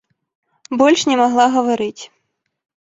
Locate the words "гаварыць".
1.59-2.03